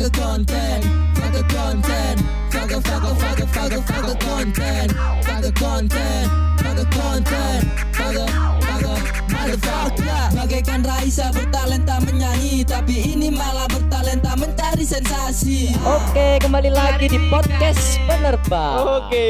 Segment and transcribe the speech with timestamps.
[0.00, 4.08] fuck a content, fuck a content, fuck a fuck a fuck a fuck a fuck
[4.08, 8.24] a content, fuck a content, fuck a content, fuck a
[8.64, 8.94] fuck a
[9.28, 10.24] motherfucker.
[10.32, 15.76] Bagaikan Raisa bertalenta menyanyi, tapi ini malah bertalenta mencari sensasi.
[15.84, 18.80] Oke, kembali lagi di podcast penerbang.
[19.04, 19.28] Oke,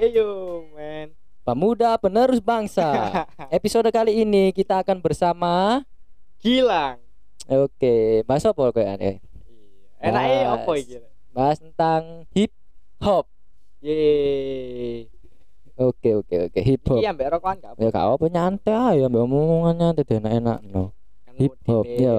[0.00, 1.12] ayo men.
[1.44, 2.88] Pemuda penerus bangsa.
[3.52, 5.84] Episode kali ini kita akan bersama
[6.40, 6.96] Gilang.
[7.52, 9.20] Oke, bahas apa kayaknya?
[10.00, 10.52] Enaknya Mas.
[10.56, 10.96] apa iki?
[11.30, 12.52] Bahas tentang hip
[12.98, 13.24] hop.
[13.80, 15.06] Ye.
[15.80, 17.00] Oke, oke, oke, hip hop.
[17.00, 17.78] Iki ambek rokokan gak apa?
[17.80, 20.92] Ya gak apa nyantai aja, ambek omongan nyantai deh enak-enak no.
[21.24, 22.16] Kan Hip hop, ya.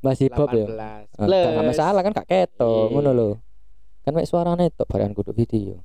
[0.00, 0.64] Bahas hip hop ya.
[1.20, 2.92] 18 Gak masalah kan gak keto, Iya.
[2.92, 3.28] ngono lho.
[4.00, 5.84] Kan mek suarane tok barean kudu video.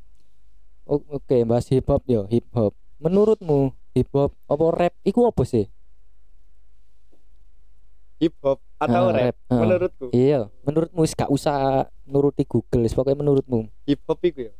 [0.87, 2.71] Oke, bahas hip hop yo, hip hop.
[3.03, 5.67] Menurutmu hip hop apa rap iku apa sih?
[8.23, 9.35] Hip hop atau Ah, rap?
[9.47, 9.57] ah.
[9.57, 11.57] Menurutku, Iya, menurutmu gak usah
[12.05, 13.67] nuruti Google, pokoknya menurutmu.
[13.83, 14.53] hip hop iku ya.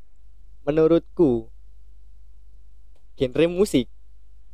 [0.63, 1.47] Menurutku
[3.15, 3.87] genre musik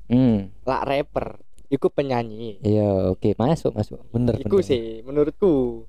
[0.06, 2.60] Hmm, lak rapper iku penyanyi.
[2.62, 4.04] iya oke, masuk masuk.
[4.12, 4.68] Bener Iku bener.
[4.68, 5.88] sih menurutku.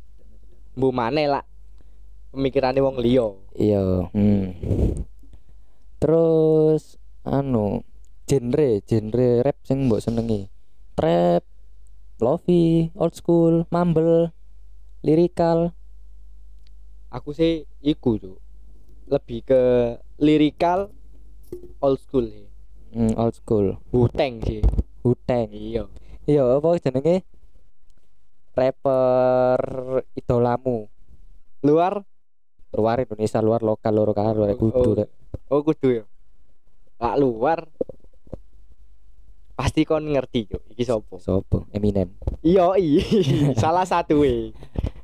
[0.73, 1.43] Bu maneh lah
[2.31, 3.29] pemikirannya wong liya.
[3.53, 4.45] Iya, hmm.
[5.99, 7.83] Terus anu
[8.25, 10.47] genre, genre rap sing mbok senengi.
[10.95, 11.43] Trap,
[12.23, 14.31] lofi, old school, mumble,
[15.03, 15.75] lirikal.
[17.11, 18.39] Aku sih iku tuh.
[19.11, 19.63] Lebih ke
[20.17, 20.89] lirikal
[21.83, 22.47] old school sih.
[22.95, 23.77] Hmm, old school.
[23.91, 24.63] Wu-Tang sih.
[25.03, 25.51] Huteng.
[25.51, 25.91] Iya.
[26.25, 27.27] Iya, apa jenenge?
[28.55, 29.61] Rapper
[30.15, 30.87] idolamu.
[31.65, 32.05] Luar
[32.73, 35.05] Luar Indonesia, luar lokal, luar lokal, luar Oh, kudu.
[35.05, 35.09] oh.
[35.53, 36.05] Oh kudu ya.
[36.97, 37.69] Lak luar
[39.63, 41.23] pasti kon ngerti yo iki sapa.
[41.23, 41.71] Sopo?
[41.71, 42.11] Eminem.
[42.43, 43.03] Iya, iya.
[43.63, 44.51] Salah satu we.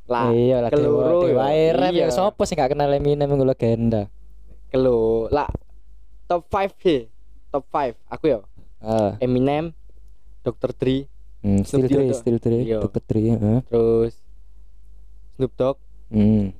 [0.04, 0.74] Lah, iya lah ya.
[0.74, 2.08] dewa rap Iya.
[2.08, 4.10] ya sopo sih gak kenal Eminem iku legenda.
[4.68, 5.46] kelo lah
[6.26, 7.06] top 5 sih.
[7.48, 8.40] Top 5 aku ya.
[8.78, 9.70] Ah, Eminem,
[10.42, 10.70] Dr.
[10.72, 11.06] Dre,
[11.40, 12.78] hmm, still Snoop Dre, still Dre, Iya.
[12.78, 13.00] Dr.
[13.00, 13.58] Dre, heeh.
[13.64, 14.14] terus
[15.34, 15.76] Snoop Dogg,
[16.08, 16.50] Hmm.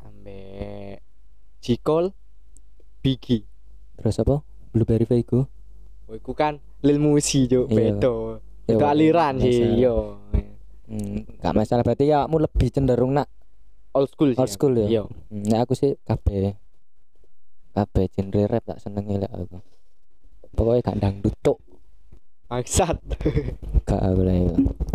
[0.00, 1.00] ambek
[1.58, 1.66] J.
[1.78, 2.12] Cole,
[3.00, 3.44] Biggie.
[3.96, 4.40] Terus apa?
[4.70, 5.46] Blueberry Vego.
[6.04, 7.96] Oh, iku kan Lil Musi yo, Iya.
[7.96, 8.14] bedo.
[8.64, 9.76] Ya, Itu aliran sih, masalah.
[9.76, 9.94] yo.
[10.84, 13.28] Hmm, gak masalah berarti ya kamu lebih cenderung nak
[13.90, 14.38] Old school sih.
[14.38, 14.86] old school ya.
[14.86, 15.02] Iya.
[15.06, 16.60] Hmm, nah, aku sih kabeh.
[17.72, 19.58] Kabeh genre rap tak seneng lek aku.
[20.52, 21.58] Pokoknya gak dangdut tok.
[22.44, 23.00] Maksat.
[23.88, 24.52] Gak boleh.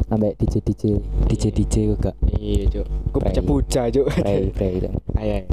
[0.07, 0.83] Ambek DJ DJ
[1.25, 2.85] DJ DJ gak Iya, Cuk.
[3.09, 4.07] Ku puja-puja, Cuk.
[4.13, 4.89] Itu.
[5.15, 5.43] Ayo.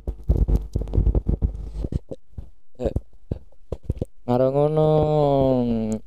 [4.26, 4.88] Karo ngono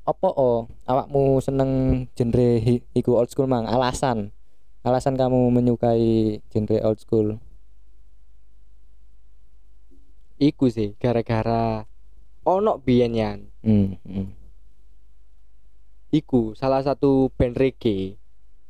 [0.04, 2.60] apa oh awakmu seneng genre
[2.92, 4.36] iku old school mang alasan
[4.84, 7.40] alasan kamu menyukai genre old school
[10.40, 11.84] Iku sih gara-gara
[12.48, 13.40] ono biyen yan.
[13.60, 14.28] hmm, hmm.
[16.16, 18.16] Iku salah satu band reggae,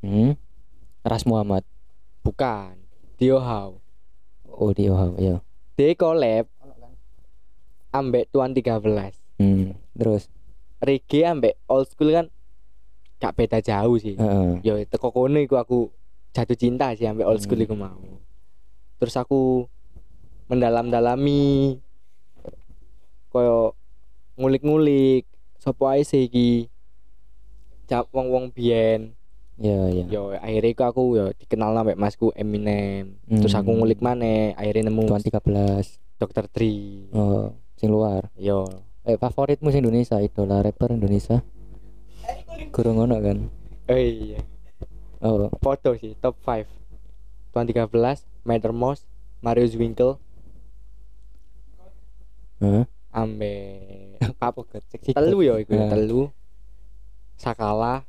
[0.02, 0.34] hmm.
[1.06, 1.62] Ras Muhammad
[2.26, 2.74] bukan.
[3.22, 3.78] Dio How.
[4.50, 5.38] oh dia wow, iya
[5.78, 6.50] Dia collab
[7.94, 9.29] ambek Tuan 13.
[9.40, 9.74] Hmm.
[9.96, 10.28] terus
[10.80, 12.28] Reggae ambek old school kan
[13.20, 14.16] gak beda jauh sih.
[14.16, 15.92] heeh Yo teko kono iku aku
[16.32, 17.66] jatuh cinta sih ambek old school Hmm.
[17.66, 18.00] iku mau.
[18.96, 19.68] Terus aku
[20.48, 21.76] mendalam-dalami
[23.30, 23.76] koyo
[24.36, 25.28] ngulik-ngulik
[25.60, 26.72] sapa ae sih iki
[27.86, 29.14] cap wong-wong biyen
[29.60, 33.84] iya iya yo akhirnya iku aku yo dikenal sampe masku Eminem terus aku Hmm.
[33.84, 36.46] ngulik mana akhirnya nemu Tuan 13 Dr.
[36.48, 36.74] Dre
[37.12, 38.66] oh sing luar yo
[39.10, 41.42] eh favoritmu sing Indonesia idola rapper Indonesia?
[42.70, 43.50] Kurang ngono kan?
[43.90, 44.38] Oh iya.
[45.20, 45.50] Oh.
[45.58, 46.70] Foto sih top 5
[47.50, 47.90] Tuan 13
[48.46, 49.10] Matter Mouse
[49.42, 50.22] Mario Zwinkle.
[52.62, 52.86] Heeh.
[53.10, 53.54] ambe.
[54.38, 55.90] Apa seksi telu yo iku Eh.
[55.90, 56.30] telu.
[57.34, 58.06] Sakala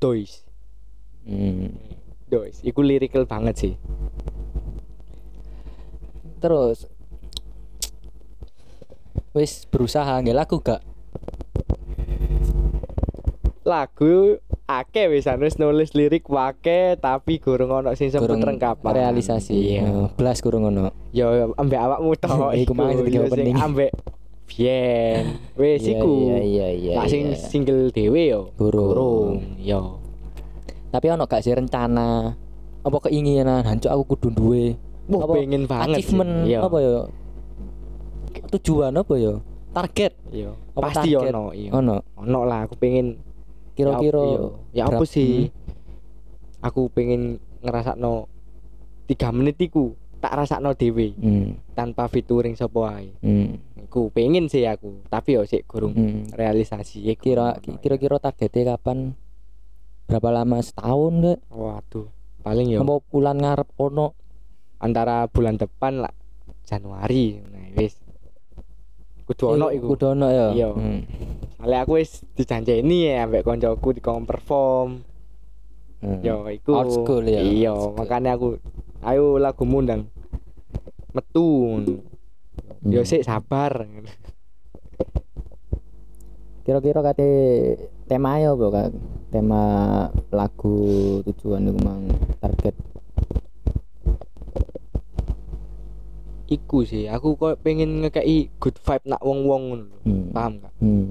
[0.00, 0.48] Dois.
[1.28, 1.76] Hmm.
[2.24, 2.64] Dois.
[2.64, 3.74] Iku lirikal banget sih.
[6.40, 6.88] Terus
[9.34, 10.80] wis berusaha nggak laku gak
[13.64, 18.92] lagu akeh wis wis nulis lirik wake tapi gurung ono sing sempet rengkapan.
[18.92, 19.56] realisasi.
[19.56, 19.82] Iya.
[19.88, 23.56] Oh, belas kurang ngono yo ambek awakmu tok Iku mang sing yo, opening.
[23.56, 23.90] ambek
[24.44, 26.12] Bien wis Iya, iku.
[26.12, 27.40] iya iya iya sing iya.
[27.40, 28.40] single dhewe yo.
[28.54, 28.88] Gurung.
[28.92, 29.98] gurung yo.
[30.92, 32.36] Tapi ono gak sih rencana?
[32.84, 33.64] Apa keinginan?
[33.64, 34.76] Hancur aku kudu duwe.
[35.08, 35.98] Wah, Apa pengen banget.
[35.98, 36.12] sih.
[36.12, 36.32] achievement?
[36.44, 36.58] Iya.
[36.60, 36.92] apa ya
[38.54, 39.34] tujuan apa ya
[39.70, 40.50] target Iya.
[40.72, 41.30] Apa Pasti target?
[41.30, 41.70] ono iya.
[41.70, 43.18] ono Ono lah aku pengen
[43.74, 44.42] kira-kira ya,
[44.72, 45.46] ya apa sih?
[45.46, 45.62] Hmm.
[46.62, 48.30] Aku pengen ngerasakno
[49.04, 51.58] tiga menit iku tak rasakno dhewe Hmm.
[51.72, 53.58] tanpa featuring sapa wae Hmm.
[53.76, 56.30] iku pengen sih aku tapi yo sik gurung Hmm.
[56.30, 57.46] realisasi iku Kira
[57.76, 59.18] kira-kira targetnya kapan?
[60.04, 61.40] Berapa lama setahun gak?
[61.50, 62.08] waduh
[62.40, 64.14] paling yo Apa bulan ngarep ono?
[64.76, 66.12] antara bulan depan lah
[66.62, 67.96] Januari nah wis
[69.24, 70.46] kudu ono Eh, iku Kudu ono ya.
[70.52, 70.68] Iya.
[70.70, 71.00] Hmm.
[71.56, 75.00] Soalnya aku wis dijanjeni ya ambek koncoku di perform
[76.04, 76.20] Hmm.
[76.20, 77.96] yo iku Old school ya, iya school.
[77.96, 78.60] makanya aku
[79.00, 80.04] ayo lagu mundang
[81.16, 81.80] metu
[82.84, 83.08] yo Hmm.
[83.08, 83.88] sik sabar
[86.64, 87.28] Kira-kira kate
[88.04, 88.88] tema ya Kak?
[89.28, 89.62] Tema
[90.32, 90.76] lagu
[91.24, 92.08] tujuan iku mang
[92.40, 92.72] target.
[96.46, 99.98] Iku sih aku kok pengen ngekei good vibe nak wong-wong ngono lho.
[100.02, 100.28] Hmm.
[100.30, 101.08] paham gak Hmm.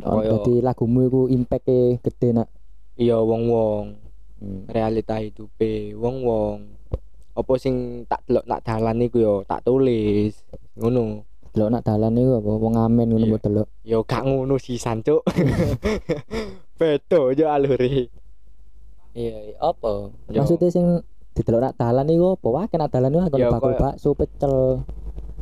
[0.00, 1.68] Oh, Dadi lagumu iku impact
[2.00, 2.48] gede nak.
[2.94, 4.00] iya wong-wong
[4.34, 4.64] Hmm.
[4.66, 6.68] realita hidupe wong-wong
[7.32, 7.74] apa sing
[8.04, 10.32] tak delok nak dalan iku yo tak tulis
[10.74, 13.30] ngono Delok nak dalan iku apa wong ngamen ngono Iya.
[13.30, 13.68] mbok delok.
[13.82, 15.22] yo gak ngono sih sancuk
[16.78, 18.08] beto yo alure
[19.14, 20.10] Iya, apa?
[20.26, 20.42] Yo.
[20.42, 20.86] Maksudnya sing
[21.34, 22.46] didelok nak dalan iku apa?
[22.48, 24.54] Wah, kena dalan iku Ya, kan bakul bakso pecel.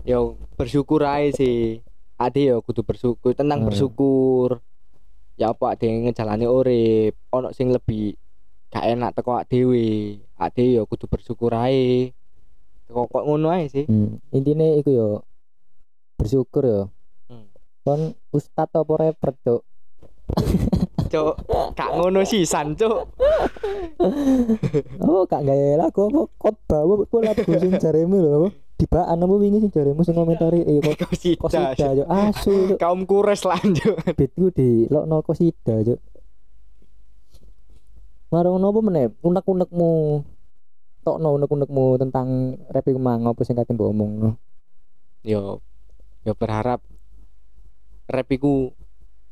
[0.02, 0.18] yo
[0.56, 1.78] bersyukur aja sih
[2.16, 3.68] ade yo kudu bersyukur tentang Hmm.
[3.68, 4.58] bersyukur
[5.34, 8.18] ya apa ade ngejalani urip ono sing lebih
[8.66, 12.10] gak enak teko awak dhewe ade yo kudu bersyukur ae
[12.84, 14.18] kok kok ngono ae sih Hmm.
[14.28, 15.08] Intine iku yo
[16.14, 16.82] bersyukur yo.
[17.26, 17.46] Hmm.
[17.82, 18.00] Kon
[18.30, 19.62] ustad apa rapper, Cuk?
[21.12, 21.34] Cuk
[21.76, 23.08] gak ngono sih cuk
[25.02, 28.48] Oh, gak gawe lagu apa khotbah apa apa lagu sing jaremu lho apa?
[28.80, 32.78] Dibaan apa wingi sing jaremu sing komentari eh kok kosida yo asu Cuk.
[32.82, 36.00] kaum kures lanjut Beatku di lokno kosida Cuk.
[38.32, 39.06] Marang ngono apa meneh?
[39.22, 39.90] Unek-unekmu
[41.04, 44.38] tokno unek-unekmu tentang rap iku mang apa sing kate mbok omongno.
[45.22, 45.62] yo
[46.26, 46.82] yo berharap
[48.10, 48.74] rap iku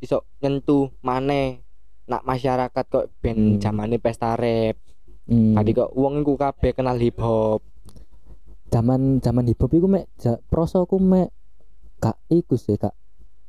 [0.00, 1.60] iso nyentuh maneh.
[2.04, 3.60] Nak masyarakat kok ben Hmm.
[3.60, 4.76] zamane pesta rap.
[5.24, 5.54] Hmm.
[5.54, 7.62] tadi kok wong iku kabeh kenal hip hop
[8.66, 11.30] zaman zaman hip hop iku mek ja, prosoku mek
[11.98, 12.90] gak iku sih kak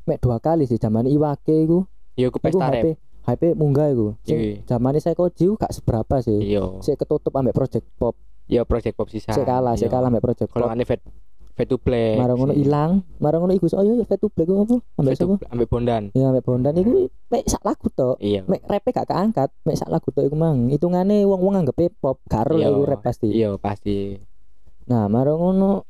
[0.06, 1.86] mek dua kali sih zaman Iwake iku.
[2.13, 2.86] Ku iku pesta rap.
[3.21, 4.18] Hype munggah iku.
[4.21, 4.53] Sing Iya.
[4.68, 6.53] zamane saya jiu gak seberapa sih.
[6.53, 6.81] Iya.
[6.81, 8.13] Sik ketutup ambek project pop.
[8.45, 9.30] Iya project pop sisa.
[9.30, 9.94] Sik kalah sik Iya.
[9.94, 10.86] kalah ambek project kalau pop ane
[11.62, 14.66] vet to black marang ngono ilang marang ngono iku oh iya fat to black iku
[14.66, 16.90] apa ambek to sapa ambek bondan ya ambek bondan iku
[17.30, 20.68] mek sak lagu tok iya mek rape gak keangkat mek sak lagu tok iku mang
[20.68, 22.68] hitungane wong-wong anggap pop gak ero Iya.
[22.68, 24.18] iku rap pasti iya pasti
[24.81, 25.88] Nah, marang ngono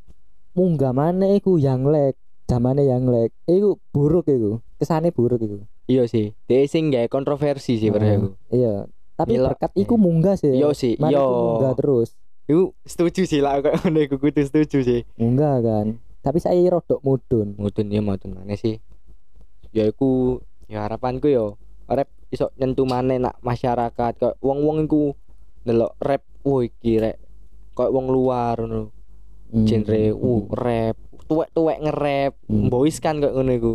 [0.51, 3.31] munggah maneh iku yang lek, zamane yang lek.
[3.43, 4.59] Iku buruk iku.
[4.77, 5.57] Kesane buruk iku.
[5.87, 8.85] iya sih dia sing gawe kontroversi sih Nah, Iya.
[9.13, 10.53] Tapi Milo- berkat iku munggah sih.
[10.53, 12.13] iya sih iya munggah terus.
[12.49, 15.01] Iku setuju sih lah kok ngono iku kudu setuju sih.
[15.17, 16.01] Munggah kan.
[16.21, 17.57] Tapi saya rodok mudun.
[17.57, 18.77] mudun ya mudun mana sih.
[19.73, 21.57] Ya iku ya harapanku yo
[21.89, 24.13] rap iso nyentuh maneh nak masyarakat.
[24.17, 25.13] Kok wong-wong iku
[25.65, 27.17] ndelok rap woi iki rek.
[27.77, 28.91] Kok wong luar ngono
[29.51, 29.67] Hmm.
[29.67, 30.95] genre uh rap.
[31.27, 32.33] Tuwek-tuwek nge-rap.
[32.47, 32.71] Hmm.
[32.71, 33.73] boys kan kok ngono iku.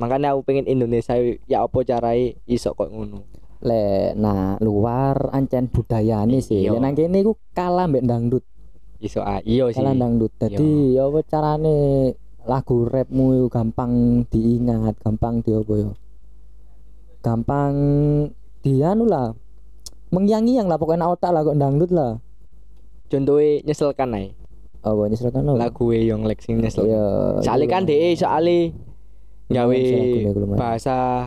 [0.00, 1.12] Makanya aku pengen Indonesia
[1.44, 3.28] ya apa carai iso kok ngono
[3.60, 6.64] Le, nah luar ancen budayane sih.
[6.64, 6.76] Iya.
[6.76, 8.44] Lah nang kene iku kalah mbek dangdut.
[9.00, 10.32] iso ah iya sih Kalah dangdut.
[10.36, 11.76] Dadi ya apa carane
[12.44, 13.92] lagu rapmu gampang
[14.28, 15.90] diingat, gampang di apa ya?
[17.20, 17.74] Gampang
[18.60, 19.32] dianu lah.
[20.10, 22.18] Mengyang-yang lah pokoknya otak lah kok dangdut lah.
[23.06, 24.30] contohnya nyeselkan ae
[24.86, 25.58] Apa nyeselkan apa?
[25.58, 27.42] lagu e yang lek sing nyesel Iya.
[27.42, 27.90] soalnya kan iya.
[27.90, 28.58] deh soalnya
[29.50, 29.78] gawe
[30.30, 30.54] lumayan.
[30.54, 31.26] bahasa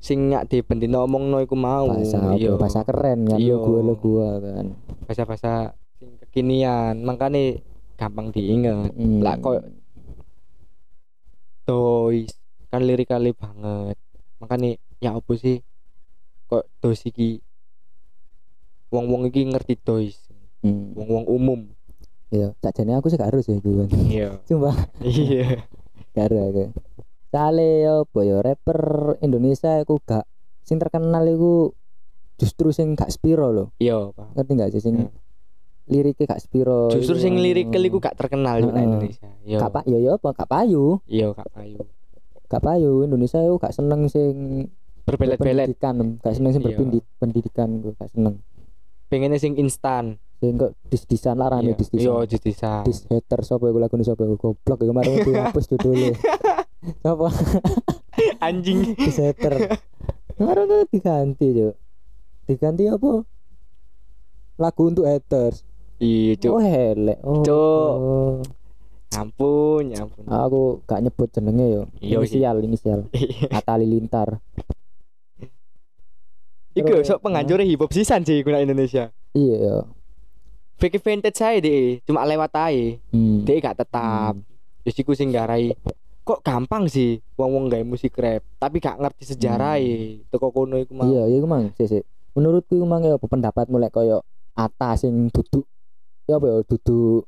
[0.00, 1.86] sing nyak di bendino omongno iku mau.
[1.86, 2.56] Bahasa iya.
[2.56, 3.54] Bahasa keren kan Iya.
[3.54, 4.66] lu gua gua kan.
[5.04, 5.52] bahasa bahasa
[5.96, 7.04] sing kekinian.
[7.04, 7.60] Makanya
[7.94, 9.20] gampang diinget Hmm.
[9.20, 9.60] lah kok
[11.62, 12.32] toys
[12.70, 13.96] kan lirikali banget.
[14.38, 15.60] Makanya ya apa sih?
[16.46, 17.42] Kok dos iki?
[18.90, 20.16] Wong wong iki ngerti toys
[20.60, 20.92] Hmm.
[20.92, 21.60] wong wong umum.
[22.30, 23.84] Iya, sakjane aku sih gak harus ya gue.
[24.06, 24.28] iya.
[24.46, 24.70] Cuma
[25.02, 25.66] iya.
[26.14, 26.70] gak ada
[27.32, 28.80] ya apa ya rapper
[29.20, 30.26] Indonesia aku gak
[30.60, 31.70] sing terkenal iku
[32.36, 33.68] justru sing gak spiro loh.
[33.76, 34.34] iya Pak.
[34.34, 35.12] Ngerti gak sih sing Hmm.
[35.88, 36.86] liriknya gak spiro.
[36.88, 37.42] justru sing anu.
[37.42, 38.78] lirikel iku gak terkenal di Heeh.
[38.80, 40.98] Indonesia iya gak pak ya ya apa gak payu.
[41.04, 41.78] iya gak payu
[42.46, 44.66] Gak payu Indonesia itu gak seneng sing
[45.00, 46.68] berbelet-belet pendidikan, gak seneng sing Iya.
[46.72, 48.34] berpendidikan, gue gak seneng.
[49.06, 52.00] pengennya sing instan Sing kok dis-disan lah rame iya dis-disan.
[52.00, 56.16] iya justisan dis hater sapa iku lagune sapa iku goblok iku kemarin dihapus judulnya
[57.04, 57.28] sapa
[58.46, 58.96] anjing
[60.36, 61.70] kemarin itu diganti yo
[62.48, 63.24] diganti apa
[64.60, 65.64] lagu untuk haters
[66.00, 66.52] Iya, Cuk.
[66.56, 67.18] Oh, elek.
[67.20, 67.44] Oh.
[67.44, 67.92] Cuk.
[68.00, 68.34] oh.
[69.10, 70.24] Ampun, ya ampun.
[70.24, 71.82] Aku gak nyebut jenenge yo.
[72.00, 72.24] Iya.
[72.24, 73.00] Inisial, inisial.
[73.52, 74.40] Atta Lilintar.
[76.72, 79.12] Iku Terus, sok penghancur hip hop sisan sih guna Indonesia.
[79.36, 79.78] Iya yo.
[80.80, 83.02] Fake vintage saya deh, cuma lewat ae.
[83.12, 83.44] Hmm.
[83.44, 84.40] Dia gak tetap.
[84.86, 85.76] Terus iku sing garai
[86.20, 90.22] kok gampang sih wong-wong gawe musik rap, tapi gak ngerti sejarah e.
[90.28, 91.08] Teko kono iku mah.
[91.08, 92.02] Iya, iya mang, sih sih.
[92.36, 94.22] Menurutku iku mang ya apa pendapatmu lek koyo
[94.54, 95.64] Atta sing duduk
[96.28, 97.24] ya apa ya duduk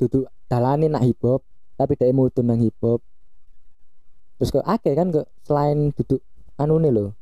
[0.00, 1.42] duduk dalane nak hip hop,
[1.76, 3.02] tapi dia mudun nang hip hop.
[4.40, 6.24] Terus kok akeh kan kok selain duduk
[6.56, 7.12] anu nih lho.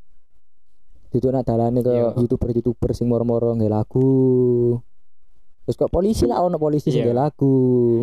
[1.11, 2.13] Duduk nak dalane Iya.
[2.13, 4.79] ke youtuber-youtuber sing moro-moro nggak lagu.
[5.65, 7.11] Terus kok polisi lah ono polisi sing Iya.
[7.11, 7.53] nggak lagu.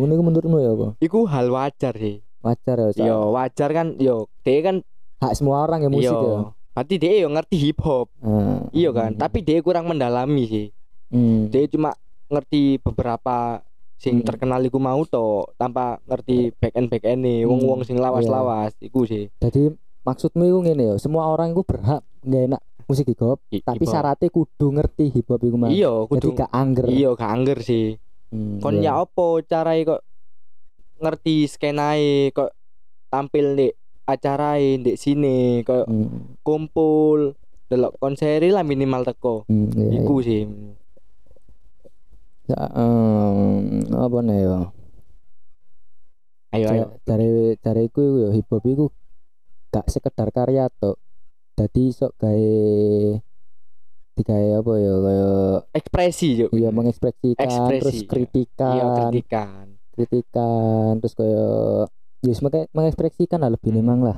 [0.03, 0.87] Ngono menurutmu ya apa?
[1.01, 2.21] Iku hal wajar sih.
[2.47, 2.89] Wajar ya.
[3.03, 4.75] Yo wajar kan yo dia kan
[5.17, 6.13] Hak semua orang ya musik ya.
[6.13, 6.35] yo
[6.71, 8.07] berarti dia yo ngerti hip hop.
[8.19, 8.61] Ah.
[8.71, 10.67] Iya kan, tapi dia kurang mendalami sih.
[11.09, 11.49] Hmm.
[11.49, 14.27] Dia cuma ngerti beberapa sing Hmm.
[14.27, 15.25] terkenal iku mau to
[15.55, 17.49] tanpa ngerti back end back end nih Hmm.
[17.49, 19.25] wong-wong sing lawas-lawas iku sih.
[19.37, 19.73] Jadi
[20.03, 23.75] maksudmu itu ngene ya, semua orang itu berhak nggak enak musik hip hop, Hi- tapi
[23.75, 23.91] hip hop.
[23.91, 25.67] syaratnya kudu ngerti hip hop itu mah.
[25.67, 26.85] Iya, Jadi kudu gak angger.
[26.87, 27.85] iya gak angger sih.
[28.27, 28.93] Hmm, Kon iya.
[28.93, 30.03] ya opo carae kok
[30.97, 32.51] ngerti skenae kok
[33.07, 33.67] tampil di
[34.03, 37.35] acarae di sini kok Hmm, kumpul
[37.67, 39.43] delok konseri lah minimal teko.
[39.45, 40.43] hmm, iya, Iku sih.
[40.43, 40.73] iya.
[42.47, 43.43] Ya, em,
[43.91, 44.59] apa nih ya?
[46.49, 46.85] Ayo ayo.
[47.03, 47.27] Dari
[47.59, 48.85] dari iku iku ya hip hop iku
[49.67, 50.95] gak sekedar karya tok.
[51.53, 52.55] Jadi sok gawe
[54.15, 56.49] digawe apa ya kayak Ekspresi yuk.
[56.49, 58.07] iya mengekspresikan Ekspresi, terus iya.
[58.07, 59.65] kritikan Iya kritikan.
[59.97, 61.89] Kritikan terus kayak
[62.19, 64.17] ya sebagai mengekspresikan lah lebih memang lah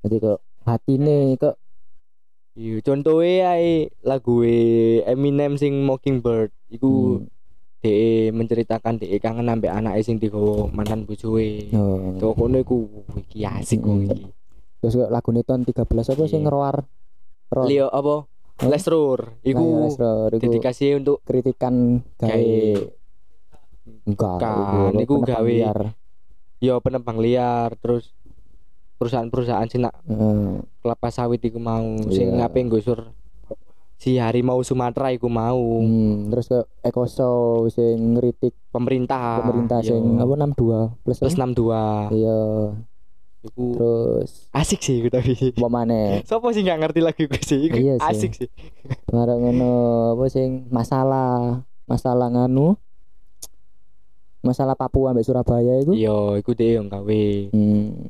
[0.00, 1.58] jadi kok hati nih kok
[2.54, 4.46] Iya, contohnya ae lagu
[5.02, 7.26] Eminem sing Mockingbird iku hmm,
[7.82, 11.74] DE menceritakan DE kangen ambek anake sing digawa mantan bojoe.
[11.74, 12.14] oh.
[12.14, 12.86] Tuh kono iku
[13.18, 14.06] iki asik kok Mm-mm.
[14.06, 14.22] iki.
[14.78, 16.44] terus kok lagu tahun 13 apa sih Iya.
[16.46, 16.76] ngeroar
[17.50, 18.30] Ro- Leo apa?
[18.62, 19.20] Lesrur.
[19.26, 19.88] Nah, ya, Iku Ro,
[20.30, 21.74] iku dedikasi untuk kritikan
[22.14, 22.54] gawe
[24.04, 24.38] enggak
[24.98, 25.78] iku penebang gawe- liar.
[26.58, 28.12] yo penebang liar terus
[28.94, 30.62] perusahaan-perusahaan sing nak Heeh.
[30.78, 32.36] kelapa sawit iku mau sing Iya.
[32.40, 33.12] ngapain gusur
[33.96, 37.30] si harimau Sumatera iku mau Hmm, terus ke Ekoso
[37.68, 39.92] sing ngritik pemerintah pemerintah yo.
[39.92, 41.52] sing apa 62 plus, plus apa?
[42.08, 42.38] 62 iya
[43.42, 47.60] iku terus asik sih iku tapi apa maneh Sopo sih nggak ngerti lagu iku sih
[47.62, 48.08] iku Iya sih.
[48.08, 48.48] asik sih
[49.06, 49.72] Barang ngono
[50.12, 52.80] apa sing masalah masalah nganu
[54.44, 57.24] masalah Papua ambek Surabaya itu yo iku deh yang gawe.
[57.50, 58.06] Hmm.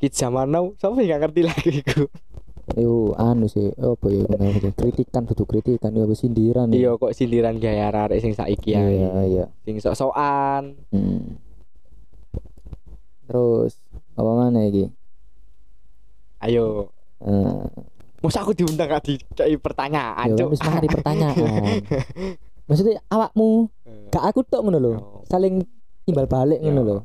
[0.00, 2.02] Kids zaman now sih nggak ngerti lagu iku?
[2.70, 4.70] Itu anu sih apa ya namanya?
[4.72, 6.86] Kritikan duduk kritikan ya sindiran ya.
[6.86, 9.44] iya kok sindiran gaya arek sing saiki iya ae iya.
[9.66, 10.78] Sing sok-sokan.
[10.94, 11.36] Hmm.
[13.26, 13.78] terus
[14.18, 14.90] apa mana iki?
[16.42, 16.90] Ayo.
[17.22, 17.66] Eh,
[18.20, 20.48] Masa aku diundang gak di kayak pertanyaan ya kan cuk?
[20.52, 21.80] wis mari pertanyaan
[22.70, 23.66] maksudnya awakmu
[24.08, 24.92] gak aku tok ngono lho
[25.26, 25.66] saling
[26.06, 26.96] timbal balik ngono lho.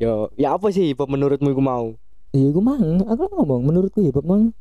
[0.00, 1.94] Yo, ya apa sih Bob menurutmu iku mau?
[2.32, 4.56] iya gue mang aku ngomong menurutku ya Bob, mang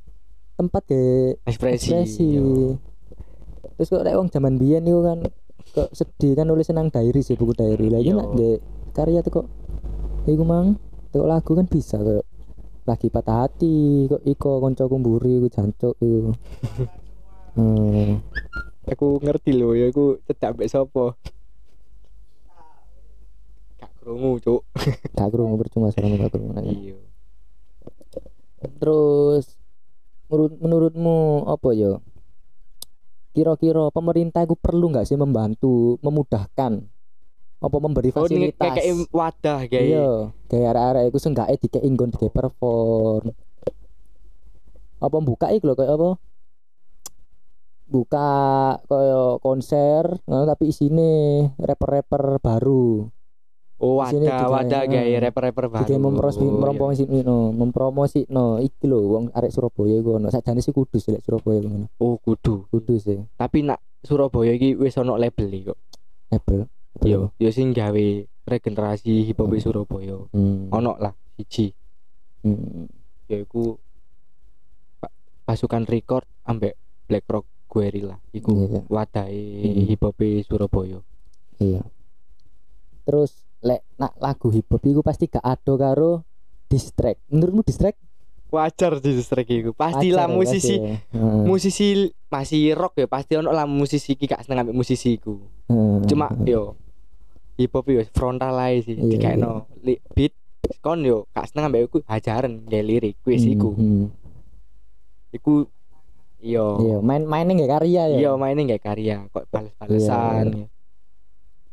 [0.60, 1.02] tempat ke
[1.48, 1.88] Ekspresi.
[1.96, 2.30] ekspresi.
[3.80, 5.20] terus kok lek wong zaman biyen iku kan
[5.72, 7.88] kok sedih kan nulis senang diary sih buku diary.
[7.88, 8.60] Lagi nak nggih
[8.92, 9.48] karya tuh kok
[10.28, 10.76] iku mang
[11.10, 12.28] tuh lagu kan bisa kok.
[12.86, 16.32] Lagi patah hati kok iko konco kumburi iku jancuk iku.
[17.52, 18.24] Hmm.
[18.84, 21.14] Aku ngerti loh ya aku cedak mbek sapa.
[23.78, 24.62] Gak krungu, Cuk.
[25.16, 26.98] gak krungu percuma sarane gak krungu Nah, Iya.
[28.78, 29.58] terus
[30.28, 31.98] menurut menurutmu apa ya
[33.32, 36.78] kira-kira pemerintah itu perlu nggak sih membantu memudahkan
[37.58, 39.82] apa memberi Oh, fasilitas kayak wadah kayak.
[39.84, 40.10] iya
[40.46, 43.34] kayak arek-arek iku seenggaknya dikei nggon dikei perform
[45.00, 46.10] apa buka iku lho kayak apa
[47.92, 48.30] buka
[48.82, 51.12] kayak konser ngono tapi isine
[51.58, 53.12] rapper-rapper baru
[53.78, 55.82] Oh, wadah, wadah kayak rapper-rapper baru.
[55.82, 56.54] Dikei mempromosi Oh, iya.
[56.54, 61.20] mempromosi no, mempromosi no iki lho wong arek Surabaya iku ono sakjane sih kudus lek
[61.20, 62.70] Surabaya ngono Oh, kudu.
[62.70, 65.80] kudus sih Tapi nak Surabaya iki wis ono label iki kok.
[66.30, 66.70] label
[67.02, 68.06] Yo, yo sing gawe
[68.44, 69.58] regenerasi hip hop Hmm.
[69.60, 70.18] Surabaya.
[70.30, 70.70] hmm.
[70.70, 71.74] Ono lah siji.
[72.40, 72.86] hmm.
[73.28, 73.82] yaiku
[74.96, 75.10] pa-
[75.44, 78.82] pasukan record ambek Black Rock Guerrilla iku Iya.
[78.86, 79.88] wadahe Mm.
[79.88, 81.00] hip hop Surabaya
[81.58, 81.82] iya
[83.02, 86.12] terus lek nak lagu hip hop iku pasti gak ado karo
[86.68, 87.96] distrack menurutmu distrack
[88.52, 90.96] wajar strike iku pastilah Wajar ya, musisi pasti ya.
[91.16, 91.44] Heeh.
[91.48, 91.88] musisi
[92.28, 96.04] masih rock ya pasti ono lah musisi ki gak seneng ambek musisi iku Heeh.
[96.06, 96.76] cuma yo
[97.56, 100.36] hip hop yo frontal ae sih Iya, dikaino li, beat
[100.80, 104.06] kon yo gak seneng ambek iku hajaran gak lirik kuis Hmm, iku hmm.
[105.32, 105.54] iku
[106.42, 108.18] yo Iya, main mainnya nggak karya ya.
[108.18, 110.66] iya mainnya gak karya kok bales-balesan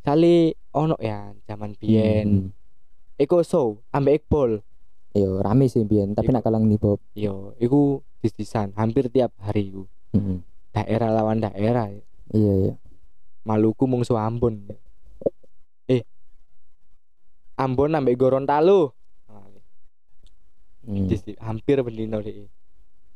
[0.01, 0.37] Sali
[0.71, 2.49] ono ya zaman biyen Hmm.
[3.17, 4.61] Eko show ambek Iqbal
[5.11, 7.01] Iya, rame sih biyen, tapi Iku- nak kalang hip hop.
[7.13, 10.39] yo iku disisan hampir tiap hari iku Heeh.
[10.71, 11.89] daerah lawan daerah
[12.29, 12.75] Iya, iya.
[13.43, 14.69] Maluku mungsu Ambon
[15.87, 16.05] eh
[17.55, 18.93] Ambon ambek Gorontalo
[20.85, 21.05] Hmm.
[21.39, 22.49] Hampir bendino deh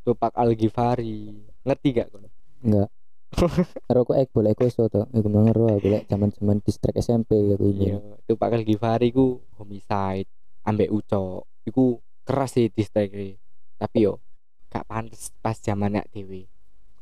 [0.02, 1.30] Tupak Al Ghifari
[1.62, 2.26] ngerti gak kon
[2.60, 2.88] Enggak.
[3.86, 5.08] Karo aku Ekbol Eko so to.
[5.08, 8.20] Iku mengeru aku lek zaman-zaman distrik SMP aku iya ini.
[8.24, 10.28] Tupak Al Ghifari ku homicide
[10.62, 13.38] ambek Uco iku keras sih distrike
[13.74, 14.22] tapi yo
[14.68, 16.46] gak pantes pas zaman nek dhewe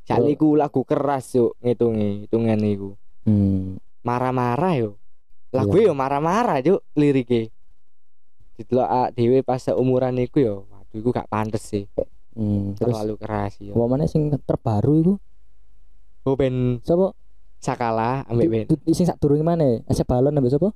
[0.02, 3.76] Jale iku lagu keras yuk ngitungi hitungan iku Hmm.
[4.00, 4.97] marah-marah yo
[5.50, 5.88] lagu Iya.
[5.88, 7.52] yo marah-marah yuk liriknya
[8.57, 11.85] didelok dhewe pas seumuran iku yo waduh iku gak pantes sih
[12.41, 12.73] Hmm.
[12.73, 15.15] Terus terlalu keras yo apa mana sing terbaru iku?
[16.25, 17.13] oh ben Sapa?
[17.61, 19.85] sakala ambek ben Sing sak durunge mana?
[19.85, 20.73] Asep balon ambek sapa?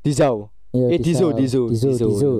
[0.00, 2.08] Dizau Iya, eh Dizo Dizo Dizo, Dizo.
[2.20, 2.32] yo.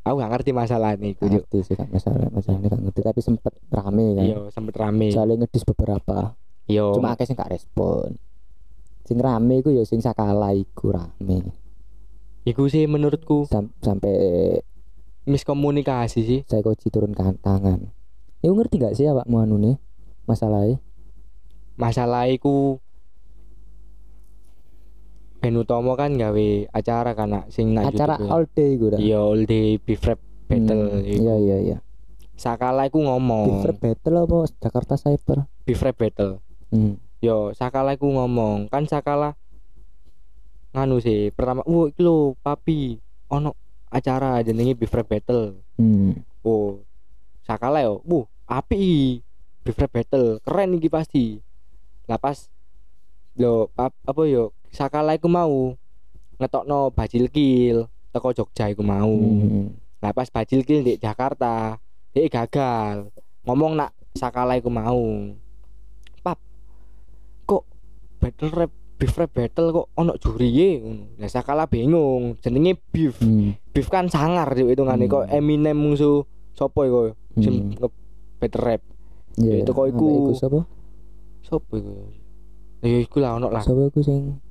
[0.00, 3.52] aku gak ngerti masalah nih Gak ngerti sih gak masalah, masalah gak ngerti tapi sempet
[3.68, 4.24] rame kan.
[4.24, 5.12] Iya, sempet rame.
[5.12, 6.32] Soalnya ngedis beberapa.
[6.64, 6.96] Yo.
[6.96, 8.16] Cuma akeh sing gak respon.
[9.04, 11.54] Sing rame iku ya sing sakala iku rame.
[12.42, 14.16] iku sih menurutku Sam- sampai
[15.28, 16.40] miskomunikasi sih.
[16.42, 17.92] saya koji turun ke tangan.
[18.38, 19.76] Iku ngerti gak sih awakmu anu nih
[20.24, 20.80] masalahnya?
[21.74, 22.80] Masalah iku
[25.38, 28.32] Ben Utomo kan gawe acara kan nak sing nak Acara YouTube ya.
[28.32, 28.98] all day iku dah.
[28.98, 31.04] Iya, all day beef rap battle Hmm.
[31.04, 31.76] Iya iya iya.
[32.34, 35.38] Sakala iku ngomong Beef rap battle apa Jakarta Cyber?
[35.62, 36.42] beef rap battle.
[36.68, 36.98] Hmm.
[37.18, 39.34] Yo, Sakala iku ngomong, kan Sakala
[40.70, 43.54] nganu sih, pertama, "Wah, iki lho, papi, ono
[43.88, 46.20] acara jenenge beef rap battle." Hmm.
[46.44, 46.80] Oh,
[47.44, 49.20] Sakala yo, "Wuh, api.
[49.64, 51.40] Beef rap battle, keren iki pasti."
[52.08, 52.48] Lah pas
[53.36, 55.76] lo pap, apa yo Sakala iku mau
[56.40, 59.12] ngetokno bajil kill teko Jogja iku mau.
[59.12, 59.76] Hmm.
[60.00, 61.76] Lah pas bajil kill di Jakarta,
[62.12, 63.12] dia gagal.
[63.44, 65.32] Ngomong nak Sakala iku mau.
[66.24, 66.38] Pap,
[67.44, 67.64] kok
[68.20, 71.04] battle rap beef rap battle kok ono juriye ngono.
[71.16, 73.16] Lah Sakala bingung, jenenge beef.
[73.16, 73.54] Hmm.
[73.68, 75.14] Beef kan sangar yo hitungane Hmm.
[75.16, 77.00] kok Eminem musuh sopo iku
[77.36, 77.78] sing Hmm.
[77.78, 77.88] nge
[78.36, 78.82] battle rap.
[79.34, 79.62] Iya.
[79.62, 80.60] itu kok iku- iku sapa?
[81.40, 81.94] Sopo iku?
[82.80, 83.62] Ya iku lah ono lah.
[83.62, 84.42] Sapa iku sing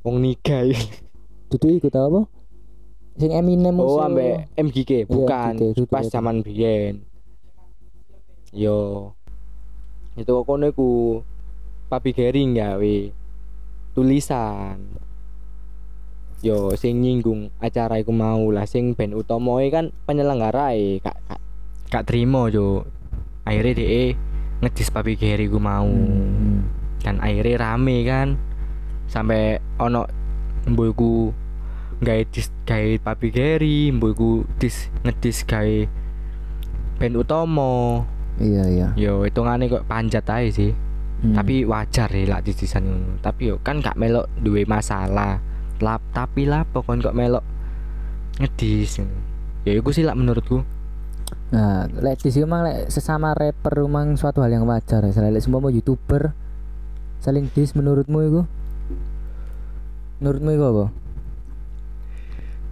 [0.00, 0.86] Wong niga iki.
[1.50, 2.22] dudu iku tau apa?
[3.16, 6.12] Sing Eminem Oh, musuh- ambek MGK bukan MGK, itu pas itu.
[6.12, 7.02] zaman biyen.
[8.52, 9.10] Yo.
[10.14, 11.20] Itu kok kono iku
[11.86, 12.96] Papi Gering gawe
[13.96, 14.76] tulisan.
[16.44, 21.40] Yo sing nyinggung acara iku mau lah sing band utamane kan penyelenggarae gak gak
[21.88, 22.84] gak trimo yo.
[23.48, 24.04] Akhirnya DE
[24.60, 25.88] ngedis Papi Gering iku mau.
[25.88, 26.68] Hmm.
[27.06, 28.34] dan akhirnya rame kan
[29.06, 30.10] sampai ono
[30.66, 31.30] mboyku
[32.02, 35.86] gawe dis gawe papi Gary mboyku dis ngedis gawe
[36.98, 38.02] band utomo
[38.36, 38.88] Iya iya.
[38.98, 40.74] yo hitungane kok panjat aja sih
[41.16, 41.32] Hmm.
[41.32, 45.40] tapi wajar ya lah disisan ngono tapi yo kan gak melok duwe masalah
[45.80, 47.44] lap tapi lah pokoknya kok melok
[48.36, 49.00] ngedis
[49.64, 50.60] ya iku sih lah menurutku
[51.46, 55.10] Nah, lek di sini lek sesama rapper memang suatu hal yang wajar ya.
[55.14, 56.34] Selain semua mau youtuber
[57.22, 58.42] saling dis menurutmu itu?
[60.18, 60.84] Menurutmu itu apa?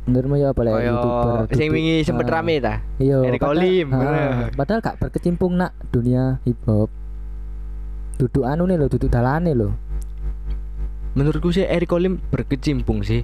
[0.07, 1.39] Menurutmu ya apa lek Kaya youtuber?
[1.55, 3.19] sing wingi sempet Ah, rame ta Iya.
[3.27, 6.91] Eric Olim, ah, padahal gak berkecimpung nak dunia hip hop.
[8.14, 9.74] Duduk anu nih lo, duduk dalane lo.
[11.14, 13.22] menurutku sih Eric Olim berkecimpung sih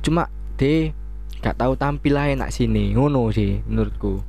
[0.00, 0.28] cuma
[0.60, 0.92] de
[1.40, 4.20] gak tahu tampil aja nak sini ngono sih menurutku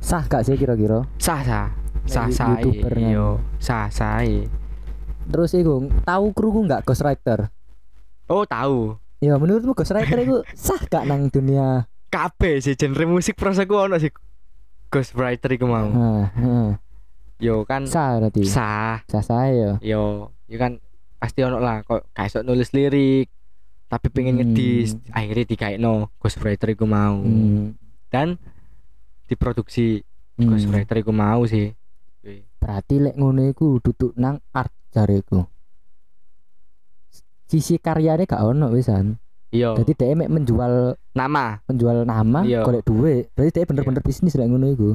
[0.00, 1.04] Sah gak sih kira-kira?
[1.16, 1.68] sah sah
[2.04, 2.56] sah sah
[3.04, 4.24] yo sah sah.
[5.24, 7.48] Terus iku tahu kruku nggak ghostwriter?
[8.28, 11.84] oh tahu Ya menurutmu ghostwriter itu sah gak nang dunia?
[12.08, 14.08] kabeh sih genre musik prosaku ono sih
[14.88, 16.80] ghostwriter iku mau Nah, nah.
[17.36, 18.42] Yo kan sah berarti.
[18.44, 19.76] sah Sah saya.
[19.80, 20.78] yo yo kan
[21.16, 23.28] pasti ono lah kok iso nulis lirik
[23.86, 24.40] tapi pengen Hmm.
[24.48, 27.74] ngedis akhirnya dikaitno ghostwriter iku mau Hmm.
[28.08, 28.36] dan
[29.24, 30.02] diproduksi
[30.36, 30.46] hmm.
[30.46, 31.72] ghostwriter iku mau sih
[32.56, 35.44] Berarti lek ngono iku duduk nang art jareku.
[37.44, 39.20] Sisi karyanya gak ono wisan.
[39.50, 40.72] iya Jadi dia menjual
[41.12, 42.64] nama menjual nama Iya.
[42.64, 43.28] golek duit.
[43.30, 44.90] Berarti dia bener-bener bisnis lek ngono iku.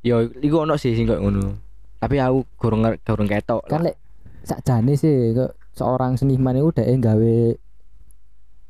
[0.00, 1.56] Yo iku ono sih sing koyo ngono.
[2.00, 3.68] Tapi aku kurang kurang ketok.
[3.68, 4.00] kan lek
[4.40, 7.36] sakjane sih kok seorang seniman itu udah gawe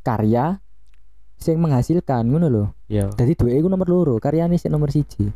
[0.02, 0.58] karya
[1.38, 2.64] sing menghasilkan ngono lho.
[2.90, 3.08] yo.
[3.14, 5.30] Jadi duwe iku nomor loro, karyane sing nomor siji.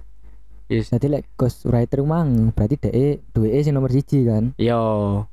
[0.67, 0.91] Yes.
[0.91, 4.53] Jadi lek ghost writer mang berarti dhek duwe sing nomor siji kan.
[4.59, 5.25] Yo.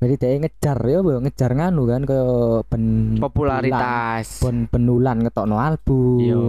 [0.00, 2.24] Berarti dhek ngejar ya ngejar nganu kan kaya
[2.64, 2.84] ben
[3.20, 4.40] Popularitas.
[4.40, 6.18] ben benulan ngetokno album.
[6.24, 6.42] Yo.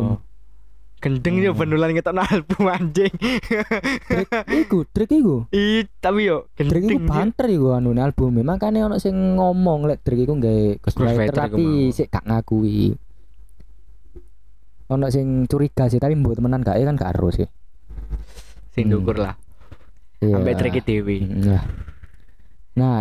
[0.97, 1.61] Gendeng yo Hmm.
[1.61, 3.13] benulan ketokno album anjing.
[3.13, 5.45] Drake iku, Drake iku.
[5.51, 6.83] Ih, tapi yo iku gendeng.
[6.89, 7.05] Ji.
[7.05, 8.41] banter iku anu album.
[8.41, 12.09] Makane ono sing ngomong lek Drake iku gawe ghost Ghost writer writer iku tapi sik
[12.09, 12.97] gak ngakui.
[14.87, 17.45] Ono sing curiga sih tapi mbok temenan gak kan gak ero sih.
[18.73, 18.97] Sing Hmm.
[18.97, 19.37] ndukur lah.
[20.17, 20.33] Iya.
[20.33, 21.21] Ambek trek dhewe.
[21.21, 21.63] Mm, Nah.
[22.73, 22.97] Nah,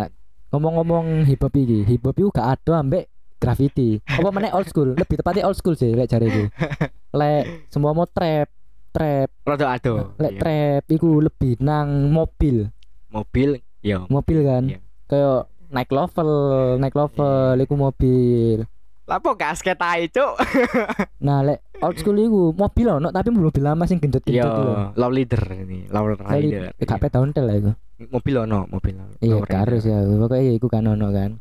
[0.49, 4.01] ngomong-ngomong hip hop iki, hip hop iku gak ada ambek graffiti.
[4.03, 4.93] Apa meneh old school?
[4.93, 6.45] Lebih tepatnya old school sih lek jariku.
[7.09, 8.49] Lek semua mau trap,
[8.89, 10.11] trap, Rada ado.
[10.17, 10.39] lek Iya.
[10.39, 12.67] trap iku lebih nang mobil.
[13.07, 14.05] Mobil yo.
[14.07, 14.63] Mobil kan.
[14.65, 14.79] Iya.
[15.05, 16.29] Kayak naik level,
[16.77, 18.59] naik level iku mobil.
[19.03, 20.35] Lapo gasket ae, Cuk.
[21.23, 24.75] Nah, lek old school iku mobil ono tapi mobil lama sing gendut-gendut Yo, iku lho.
[24.93, 26.71] law leader ini, Kali rider.
[26.71, 27.71] eh, gak peda ontel lah iku.
[28.05, 28.99] Mobil ono, mobil.
[29.17, 30.03] Iya, harus ya.
[30.03, 31.39] Pokoknya ya iku kan ono kan.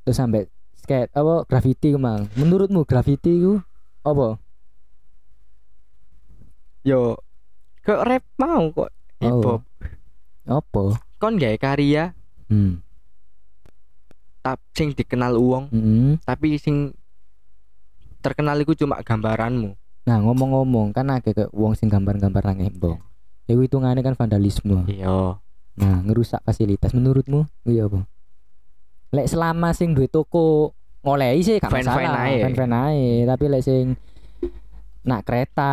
[0.00, 2.30] Terus sampai skate apa graffiti kemang.
[2.32, 3.58] Menurutmu graffiti iku
[4.08, 4.28] apa?
[6.86, 7.18] Yo,
[7.82, 8.90] kok rap mau kok
[9.20, 9.62] hip hop.
[10.48, 10.82] Apa?
[11.18, 12.14] Kon gawe karya
[12.48, 12.80] Hmm.
[14.40, 16.16] tap sing dikenal uang, Hmm.
[16.24, 16.96] tapi sing
[18.24, 19.76] terkenal iku cuma gambaranmu.
[20.08, 22.96] Nah, ngomong-ngomong kan akeh kayak wong sing gambar-gambar nang embong.
[23.44, 24.88] Iku hitungannya kan vandalisme.
[24.88, 25.36] Iya.
[25.78, 28.08] Nah, ngerusak fasilitas menurutmu iya apa?
[29.12, 32.42] Lek selama sing duwe toko ngolehi sih gak masalah, ae.
[32.42, 33.24] fan-fan ae.
[33.24, 33.94] Tapi lek sing
[35.06, 35.72] nak kereta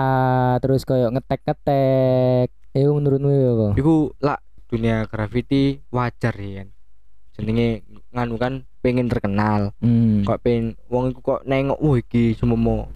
[0.63, 3.67] terus koyo ngetek-ngetek, itu menurutmu iya apa?
[3.75, 4.39] Iku lah
[4.71, 6.67] dunia graffiti wajar ya kan.
[7.35, 7.83] Jenenge
[8.15, 9.75] nganu kan pengen terkenal.
[9.83, 10.23] Hmm.
[10.23, 12.87] Kok pengen wong iku kok nengok wah iki semomo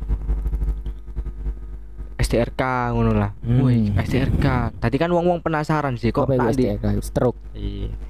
[2.20, 2.62] STRK
[2.94, 3.32] ngono lah.
[3.42, 3.64] Hmm.
[3.64, 4.76] Wih, STRK.
[4.76, 7.00] Tadi kan wong-wong penasaran sih kok di STK?
[7.00, 7.40] Stroke.
[7.56, 8.09] Iya.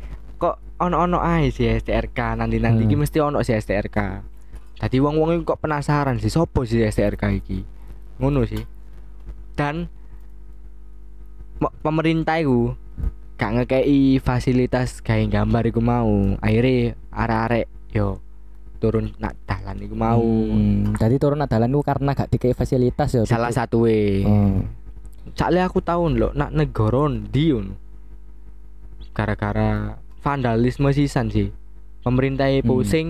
[0.80, 2.90] Ono-ono ae sih STRK nanti-nanti Hmm.
[2.90, 3.98] iki mesti ono sih STRK.
[4.80, 7.60] Tadi wong-wong kok penasaran sih sopo sih STRK iki.
[8.24, 8.64] Ngono sih.
[9.60, 9.92] Dan
[11.84, 12.72] pemerintah iku
[13.36, 16.40] gak ngekei fasilitas gawe gambar iku mau.
[16.40, 18.24] Akhirnya arek-arek yo
[18.80, 20.24] turun nak dalan iku mau.
[20.24, 20.96] Hmm.
[20.96, 23.28] Jadi turun adalan itu karena gak dikei fasilitas ya.
[23.28, 24.24] Salah satu we.
[24.24, 24.64] Oh.
[25.36, 27.76] Soalnya aku tahu lho nak negara ndi ngono.
[29.12, 31.50] Gara-gara vandalisme sisan sih.
[32.00, 32.64] Pemerintah Hmm.
[32.64, 33.08] pusing.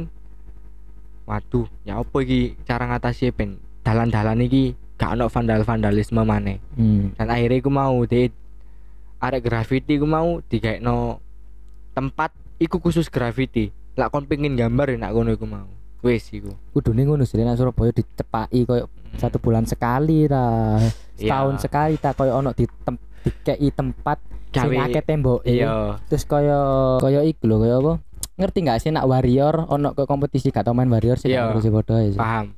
[1.26, 6.58] Waduh, ya apa iki cara ngatasi ben dalan-dalan iki gak ono vandal-vandalisme maneh.
[6.74, 7.14] Hmm.
[7.14, 8.34] Dan akhirnya aku mau di
[9.20, 11.22] arek graffiti aku mau digaekno
[11.92, 13.70] tempat iku khusus graffiti.
[13.94, 15.70] Lah kon pengen gambar ya nak ngono iku mau.
[16.02, 16.50] Wis iku.
[16.72, 19.18] Kudune ngono sih nang Surabaya dicepaki koyo Hmm.
[19.18, 20.78] satu bulan sekali ta.
[21.20, 21.62] Setahun Iya.
[21.62, 24.18] sekali ta koyo ono di tem dikei tempat
[24.50, 26.02] Gawe- akeh tembok Iya.
[26.10, 27.94] Terus koyo koyo iku lho koyo apa?
[28.40, 31.52] Ngerti gak sih nak warrior ono ke kompetisi gak tau main warrior sih Iya.
[31.54, 32.18] padha sih.
[32.18, 32.56] Paham.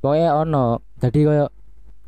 [0.00, 0.80] Pokoknya ono.
[0.96, 1.46] Jadi koyo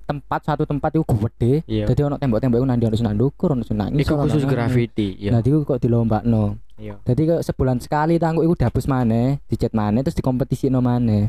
[0.09, 1.55] tempat satu tempat itu gede.
[1.69, 1.85] Iya.
[1.85, 4.17] Jadi ono tembok-tembok iku nang ndi ono sing nang ndukur, ono sing nang Iku ngisor,
[4.17, 5.49] ono khusus graffiti, Nah, iya.
[5.53, 6.57] iku kok dilombakno.
[6.81, 6.97] Iya.
[7.05, 11.29] Jadi sebulan sekali tangguh iku dihapus maneh, dicet maneh terus dikompetisikno maneh.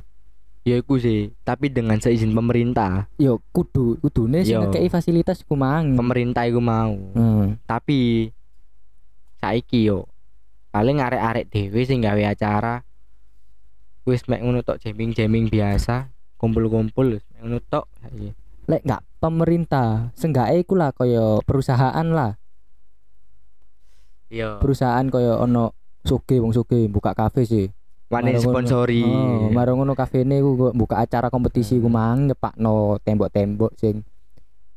[0.69, 3.09] Ya iku sih, tapi dengan seizin pemerintah.
[3.17, 4.69] Yo kudu kudune sing Yo.
[4.69, 5.97] ngekei fasilitas iku mang.
[5.97, 6.93] Pemerintah iku mau.
[7.17, 7.57] Hmm.
[7.65, 8.29] Tapi
[9.41, 10.05] saiki yo
[10.69, 12.85] paling arek-arek dhewe sing gawe acara
[14.05, 18.29] wis mek ngono tok jamming-jamming biasa, kumpul-kumpul mek ngono tok saiki.
[18.69, 22.37] Lek gak pemerintah, seenggaknya iku lah koyo perusahaan lah.
[24.29, 24.61] Iya.
[24.61, 25.73] Perusahaan koyo ono
[26.05, 27.65] suge wong suge buka kafe sih.
[28.09, 28.41] Ngono.
[28.41, 29.05] sponsori.
[29.05, 34.01] Oh, marang ngono kafene iku kok buka acara kompetisi iku mang nyepakno tembok-tembok sing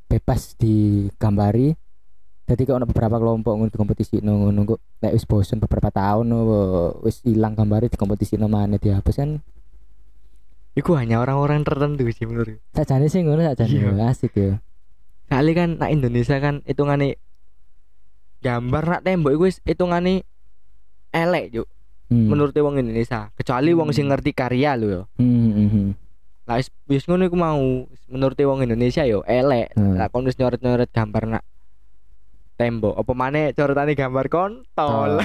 [0.05, 1.73] bebas digambari.
[2.45, 6.29] Jadi ono beberapa kelompok ngono kompetisi ngono kok nek wis bosen beberapa tahun
[7.01, 9.41] wis ilang gambare di kompetisi mana dihapus kan
[10.73, 12.57] Iku hanya orang-orang tertentu sih menurut.
[12.73, 14.09] sajane sih ngono sajane Iya.
[14.09, 14.61] asik ya.
[15.29, 17.17] Kali kan nak Indonesia kan hitungane
[18.41, 20.25] gambar nak tembok iku wis hitungane
[21.09, 21.69] elek yuk
[22.13, 22.29] Hmm.
[22.29, 25.89] menurut wong Indonesia kecuali wong sing ngerti karya lho yo Hmm, hmm, hmm.
[26.45, 27.57] lah wis wis ngono iku mau
[28.07, 29.97] menurut wong Indonesia yo elek Hmm.
[29.97, 31.45] lah kon wis nyoret-nyoret gambar nak
[32.55, 35.19] tembok apa maneh coretane gambar kontol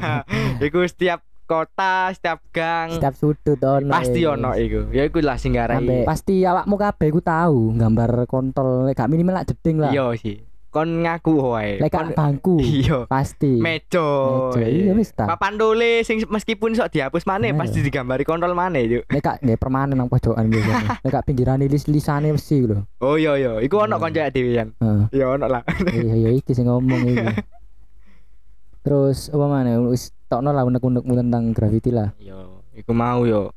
[0.64, 3.90] iku setiap kota setiap gang Setiap sudut ono.
[3.90, 5.56] pasti ono iku ya iku lah sing
[6.04, 9.90] pasti awakmu kabeh ku tahu gambar kontol gak minimal lak jeding lah.
[9.90, 11.76] iya sih kon ngaku wae.
[11.76, 12.60] Lek Kon- bangku.
[12.78, 13.04] Iya.
[13.04, 13.56] Pasti.
[13.56, 14.04] Meja.
[14.52, 15.24] Meja, iya, wis ta.
[15.26, 17.58] Papan tulis sing meskipun sok dihapus maneh Ayo.
[17.58, 19.02] pasti digambari kontrol maneh, Juk.
[19.06, 20.88] Lek gak nggih permanen nang pojokan biasanya.
[21.02, 22.84] Lek gak pinggiran lis-lisane mesti lho.
[22.98, 24.04] Oh iya iya, iku ono Hmm.
[24.04, 24.68] kanca dhewe yan.
[24.76, 25.02] Heeh.
[25.14, 25.64] Ya ono lah.
[25.82, 27.26] Iya iya iki sing ngomong iki.
[28.84, 32.12] Terus apa mana wis tokno lah unek-unekmu tentang graffiti lah.
[32.16, 33.52] Yo, iku mau yo.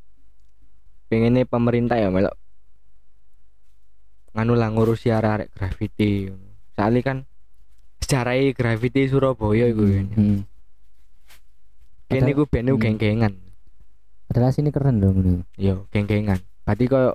[1.07, 2.35] Pengennya pemerintah ya melok
[4.31, 6.31] nganu lah ngurusi arek-arek graffiti.
[6.81, 7.17] Soalnya kan
[8.01, 10.07] sejarah graffiti Surabaya iku kan.
[10.17, 10.39] Hmm.
[12.09, 12.81] Kene Padahal- iku ben hmm.
[12.81, 13.33] geng-gengan.
[14.25, 15.45] Padahal sini keren dong nih.
[15.61, 16.41] Yo, geng-gengan.
[16.65, 17.13] Berarti koyo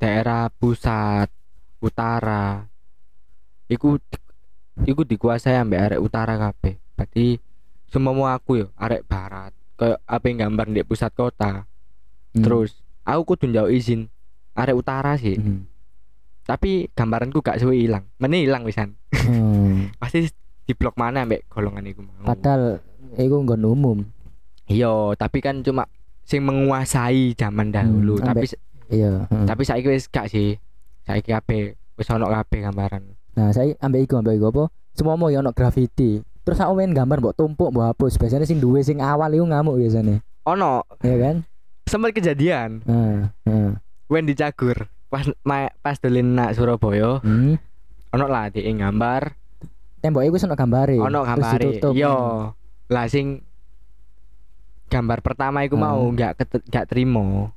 [0.00, 1.28] daerah pusat,
[1.84, 2.64] utara.
[3.68, 4.00] Iku
[4.88, 6.80] iku dikuasai ambek arek utara kabeh.
[6.96, 7.36] Berarti
[7.92, 9.52] semua aku yo arek barat.
[9.76, 11.68] Kayak apa yang gambar di pusat kota.
[12.32, 12.40] Hmm.
[12.40, 14.08] Terus aku kudu njauh izin
[14.56, 15.36] arek utara sih.
[15.36, 15.68] Hmm.
[16.42, 18.06] Tapi gambaranku gak suwe ilang.
[18.18, 18.98] Meneh ilang wisan.
[19.14, 19.90] Hmm.
[20.00, 20.26] Pasti
[20.62, 22.22] di blok mana ambek golongan iku mau.
[22.24, 22.82] Padahal
[23.14, 23.98] iku nggon umum.
[24.66, 25.86] Iya, tapi kan cuma
[26.22, 28.18] sing menguasai zaman dahulu.
[28.18, 28.46] Hmm, tapi
[28.88, 29.24] Iya.
[29.24, 29.46] heeh.
[29.46, 30.58] tapi saiki wis gak sih.
[31.02, 31.60] Saiki kabeh
[31.94, 33.02] wis ono kabeh gambaran.
[33.32, 34.64] Nah, saya ambek iku ambek iku apa?
[34.92, 36.20] Semua mau ya ono graffiti.
[36.42, 38.18] Terus aku main gambar mbok tumpuk mbok hapus.
[38.18, 40.20] Biasanya sing duwe sing awal iku ngamuk biasanya.
[40.44, 41.36] Ono Iya kan?
[41.84, 43.18] sempat kejadian Heeh.
[43.44, 43.70] Heeh.
[44.06, 47.60] when di Cagur pas ma, pas dolin nak Surabaya Hmm.
[48.08, 49.36] ono lah di gambar
[50.00, 50.96] Tembok iku ono gambare.
[50.96, 52.14] ono gambare yo
[52.88, 53.44] lah sing
[54.88, 56.12] gambar pertama iku mau Hmm.
[56.12, 57.48] nggak ket- nggak terima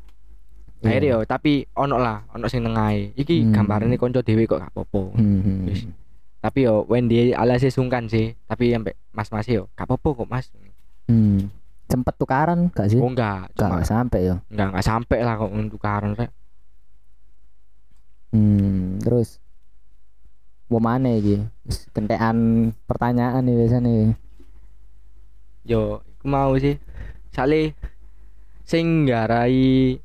[0.77, 0.85] Iya.
[0.85, 3.51] akhirnya yo tapi ono lah ono sing nengahe iki Hmm.
[3.51, 5.91] gambarane konco dhewe kok gak apa-apa Hmm, hmm, hmm.
[6.39, 10.29] tapi yo when dia alasnya sungkan sih tapi sampai mas mas yo gak apa-apa kok
[10.29, 10.47] mas
[11.05, 11.49] Hmm.
[11.85, 12.97] Sempet tukaran gak sih?
[12.97, 14.35] oh enggak Gak, cuma gak sampai ya.
[14.47, 16.31] enggak enggak sampai lah kok untuk karun rek
[18.35, 19.39] Hmm, terus
[20.67, 21.39] mau mana iki?
[21.63, 22.35] Wis Kentekan
[22.83, 24.11] pertanyaan nih biasanya.
[25.65, 26.77] yo iku mau sih
[27.33, 27.73] sale
[28.67, 29.97] sing nggarai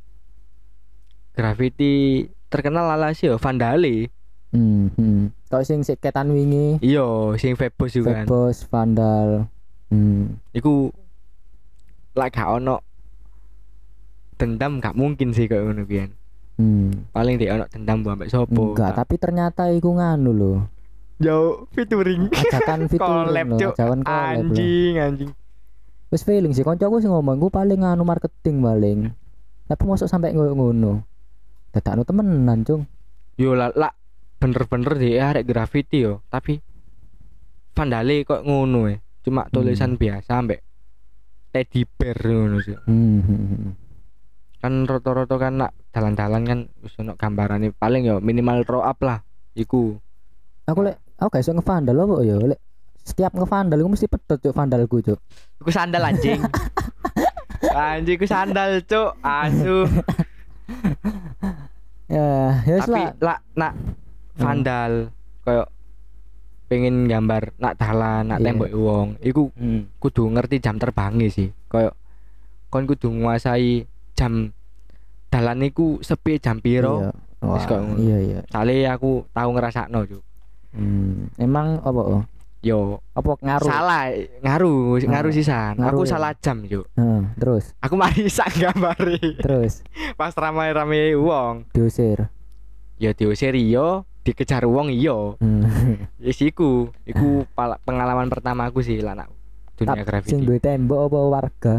[1.36, 4.08] graffiti terkenal alas yo Vandale
[4.50, 5.30] Hmm, hmm.
[5.46, 7.06] Kau sing siketan wingi, iya
[7.38, 9.46] sing Febos juga kan Febos, Vandal.
[9.94, 10.38] Hmm.
[10.50, 10.90] iku
[12.18, 12.82] lek gak ono
[14.34, 15.86] dendam gak mungkin sih kayak ngono
[16.61, 17.09] Hmm.
[17.09, 20.59] paling dia ono dendam ambek sopo Enggak, tapi ternyata iku nganu loh.
[21.16, 24.53] yo featuring Ajakan fitur collab loh, ajakan collab loh.
[24.53, 25.31] anjing anjing
[26.09, 28.99] Wis feeling sih kancaku sing ngomong ku paling nganu marketing paling.
[29.64, 30.92] Tapi masuk sampai ngono ngono.
[31.70, 32.83] Dadakno temenan, Cung.
[33.38, 33.94] yo lah lah
[34.37, 36.59] bener-bener dia arek graffiti yo tapi
[37.70, 40.61] vandale kok ngono ya cuma tulisan biasa ambek
[41.51, 43.73] teddy bear ngono sih Hmm.
[44.61, 44.85] Hmm, hmm.
[44.85, 49.25] kan roto-roto kan nak dalan-dalan kan wis ono gambarane paling yo minimal row up lah
[49.55, 49.96] iku
[50.64, 52.61] Aku lek aku gak iso ngevandal apa ya lek
[53.01, 55.18] setiap ngevandal aku mesti pedot cuk vandalku cuk.
[55.59, 56.38] iku sandal anjing
[57.90, 59.79] anjing iku sandal cuk asu
[62.11, 63.38] Ya, ya tapi lah.
[63.55, 63.73] nak
[64.35, 65.62] vandal koyo
[66.66, 68.51] pengen gambar nak dalan nak Iya.
[68.51, 69.87] tembok wong iku Hmm.
[70.03, 71.94] kudu ngerti jam terbangnya sih koyo
[72.66, 73.87] kon kudu nguasai
[74.20, 74.52] jam
[75.26, 77.11] dalan iku sepi jam piro Iya.
[77.40, 77.96] Wah, kok ngono.
[77.96, 78.40] iya iya.
[78.46, 80.22] soalnya aku tahu ngerasakno cuk
[80.70, 81.26] Hmm.
[81.35, 82.22] Emang apa oh?
[82.61, 83.64] yo Apa ngaruh?
[83.64, 84.06] salah
[84.38, 86.11] ngaruh ngaruh Ah, sisan ngaruh aku ya?
[86.12, 89.80] salah jam cuk Heeh, terus aku mari sak gambari terus
[90.20, 92.28] pas ramai-ramai wong diusir.
[92.94, 95.64] ya diusir yo dikejar wong iyo Hmm.
[96.20, 99.33] Yes iku, iku pala- pengalaman pertama aku sih lah nak
[99.74, 100.30] dunia graffiti.
[100.30, 101.74] Sing duwe tembok apa warga?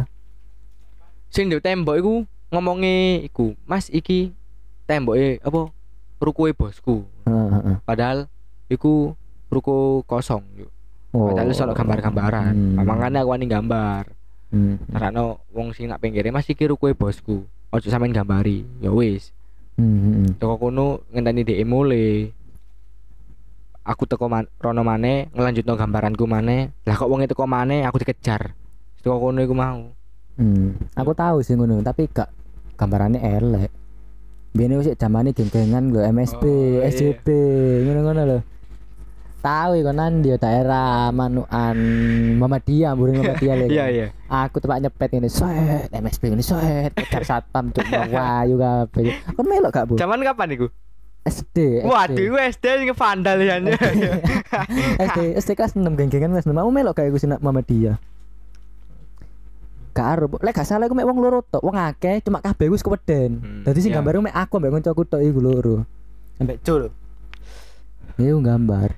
[1.31, 2.13] Sing di tembok iku
[2.51, 4.35] ngomongnya iku, Mas iki
[4.83, 5.71] temboke apa?
[6.19, 7.07] Rukoe bosku.
[7.23, 7.79] Heeh.
[7.87, 8.27] Padahal
[8.67, 9.15] iku
[9.47, 10.67] ruko kosong yuk.
[11.15, 11.31] Oh.
[11.31, 12.53] Padahal sono gambar-gambaran.
[12.53, 12.83] Hmm.
[12.83, 14.03] Makanya aku wani gambar.
[14.51, 14.75] Hmm.
[14.91, 17.47] Karena wong sing nak pinggire Mas iki rukoe bosku.
[17.71, 18.67] Ojo sampean gambari.
[18.83, 19.31] Ya wis.
[19.79, 20.27] Hmm, hmm.
[20.35, 22.27] Toko kono ngenteni dhek mulai.
[23.87, 26.75] Aku teko man, rono maneh ngelanjutno gambaranku maneh.
[26.83, 28.51] Lah kok wong teko maneh aku dikejar.
[28.99, 29.95] Teko kono iku mau.
[30.35, 30.75] Hmm.
[30.95, 32.31] Aku tahu sih ngono, tapi gak
[32.75, 33.71] gambarannya elek.
[34.51, 36.91] Biyen wis zamane geng-gengan lho MSP, Oh, iya.
[36.91, 37.27] SJP,
[37.87, 38.39] ngono-ngono lho.
[39.41, 41.77] Tahu iku nang dia daerah Manuan
[42.37, 43.67] Muhammadiyah, burung Muhammadiyah lho.
[43.75, 44.07] Iya iya.
[44.27, 49.17] Aku tempat nyepet ini, set MSP ini set, kejar satpam cuk wayu kabeh.
[49.33, 49.95] Kon melok gak, Bu?
[49.97, 50.67] Zaman kapan iku?
[51.21, 51.85] SD.
[51.85, 53.61] Waduh, iku SD sing vandal ya.
[55.05, 58.01] SD SD kelas 6 geng-gengan kelas 6 aku melok kayak gue sinak Muhammadiyah
[59.91, 62.79] Gak aru, lek gak salah aku mek wong loro tok, wong akeh cuma kabeh wis
[62.79, 63.43] keweden.
[63.43, 63.99] Hmm, Dadi sing iya.
[63.99, 65.77] gambar mek aku mbek kancaku tok iku loro.
[66.39, 66.87] Sampai cul.
[68.15, 68.95] Iku gambar.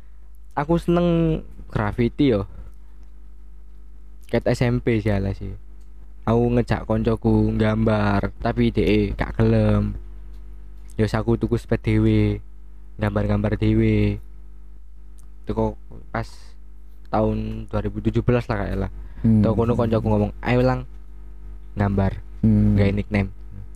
[0.54, 1.42] aku seneng
[1.74, 2.46] graffiti yo.
[4.30, 5.50] Ket SMP sih ala sih.
[6.30, 9.98] Aku ngejak koncoku gambar, tapi DE gak gelem.
[10.94, 12.38] Ya wis aku tuku spek dhewe.
[13.02, 14.22] Gambar-gambar dhewe.
[15.50, 15.74] Teko
[16.14, 16.30] pas
[17.10, 18.92] tahun 2017 lah kayak lah.
[19.24, 19.40] Hmm.
[19.40, 20.84] Tau kono koncoku ngomong, "Ayo lang
[21.74, 22.76] gambar, Hmm.
[22.76, 23.32] gawe nickname."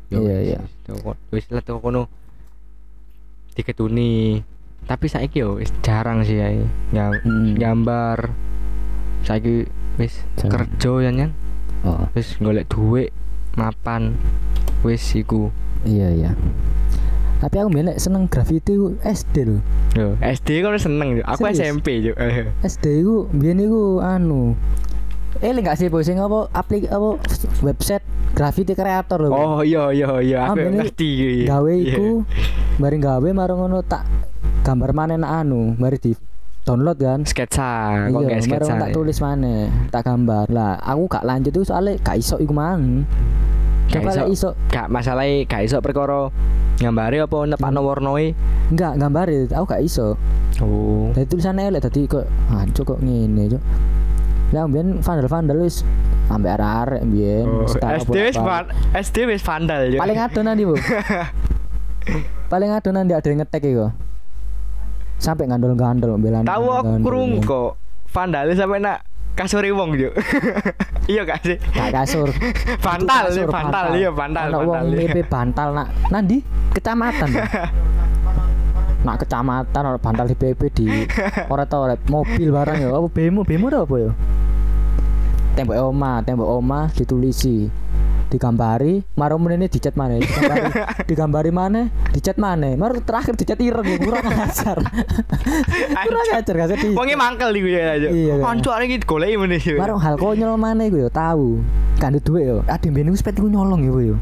[0.08, 0.60] Iya, wis, iya.
[0.60, 2.02] wis, teko kono- Wis lah teko kono
[3.54, 4.44] diketuni.
[4.84, 6.48] Tapi saiki yo wis jarang sih ya.
[6.94, 7.56] Ngam- Hmm.
[7.56, 8.32] gambar.
[9.24, 11.32] Saiki wis kerja ya nyan.
[11.82, 13.12] Oh, Wis golek duit
[13.54, 14.16] mapan.
[14.82, 15.52] Wis iku.
[15.84, 16.32] iya iya.
[17.38, 19.60] Tapi aku mbien nek seneng graffiti ku SD lho.
[19.94, 21.24] Yo, SD kok seneng yo.
[21.24, 21.60] Aku Serius?
[21.70, 22.14] SMP yo.
[22.66, 24.58] SD ku mbien iku anu.
[25.38, 27.22] Eh gak sih bos sing apa aplik apa
[27.62, 28.02] website
[28.34, 29.30] graffiti kreator lho.
[29.30, 31.10] Oh iya iya iya aku Ambene ngerti
[31.44, 31.48] iya.
[31.48, 31.94] gawe Iya.
[31.94, 32.08] iku
[32.78, 34.06] bareng gawe marang ngono tak
[34.62, 36.12] gambar maneh nak anu mari di
[36.62, 38.76] download kan sketsa, kok iya sketsa.
[38.76, 43.08] tak tulis maneh tak gambar lah aku gak lanjut tuh soalnya gak iso iku mang
[43.88, 44.24] Gak iso.
[44.28, 46.28] iso Gak masalah gak iso perkara
[46.78, 48.36] ngambare apa nepakno warnoi.
[48.68, 50.18] enggak gambar aku gak iso
[50.58, 51.14] Oh.
[51.14, 53.64] Dadi tulisannya elek dadi kok hancur kok ngene cok
[54.56, 55.84] Ya mbiyen vandal-vandal wis
[56.32, 58.38] ambek arek-arek mbiyen Oh, SD wis
[58.96, 60.00] SD wis vandal yo.
[60.00, 60.76] Paling ado nanti, Bu.
[62.52, 63.92] Paling ado nanti ada yang ngetek iku.
[65.20, 66.48] Sampai gandol-gandol belan.
[66.48, 67.72] Tahu aku krungu kok
[68.08, 69.04] vandal sampe nak
[69.36, 70.12] kasuri wong yo.
[71.08, 71.56] Iya gak sih?
[71.56, 72.28] Gak kasur.
[72.84, 75.08] Bantal, kasur, bantal, iya bantal, Ono wong bantal.
[75.08, 75.24] iya.
[75.24, 76.44] bantal nak nandi
[76.76, 77.30] kecamatan.
[79.06, 80.88] Nak kecamatan ono bantal di PP di
[81.54, 84.12] ora tau mobil barang ya apa bemo bemo apa ya
[85.58, 87.66] tembok oma tembok oma ditulisi
[88.28, 90.68] digambari marung menene dicat mana digambari
[91.10, 91.82] digambari mana
[92.12, 94.78] dicat mana baru terakhir dicat ireng ya kurang ajar
[95.96, 98.10] kurang ajar gak sedih Wonge mangkel iku ya aja.
[98.12, 99.78] Iya, arek iki goleki meneh yo.
[99.80, 101.62] Marung hal konyol mana iku ya tahu.
[102.02, 102.58] Kan duit yo.
[102.68, 104.16] Ade mbene iku sepet iku nyolong ya, yo.